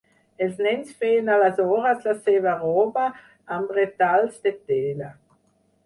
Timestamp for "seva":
2.29-2.55